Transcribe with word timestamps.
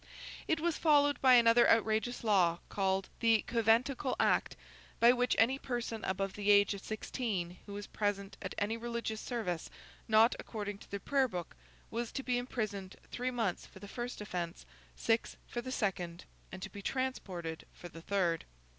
It 0.47 0.59
was 0.59 0.79
followed 0.79 1.21
by 1.21 1.35
another 1.35 1.69
outrageous 1.69 2.23
law, 2.23 2.57
called 2.69 3.07
the 3.19 3.43
Conventicle 3.45 4.15
Act, 4.19 4.55
by 4.99 5.11
which 5.11 5.35
any 5.37 5.59
person 5.59 6.03
above 6.05 6.33
the 6.33 6.49
age 6.49 6.73
of 6.73 6.81
sixteen 6.81 7.59
who 7.67 7.73
was 7.73 7.85
present 7.85 8.35
at 8.41 8.55
any 8.57 8.77
religious 8.77 9.21
service 9.21 9.69
not 10.07 10.33
according 10.39 10.79
to 10.79 10.89
the 10.89 10.99
Prayer 10.99 11.27
Book, 11.27 11.55
was 11.91 12.11
to 12.13 12.23
be 12.23 12.39
imprisoned 12.39 12.95
three 13.11 13.29
months 13.29 13.67
for 13.67 13.77
the 13.77 13.87
first 13.87 14.19
offence, 14.21 14.65
six 14.95 15.37
for 15.47 15.61
the 15.61 15.71
second, 15.71 16.25
and 16.51 16.63
to 16.63 16.69
be 16.71 16.81
transported 16.81 17.67
for 17.71 17.87
the 17.87 18.01
third. 18.01 18.45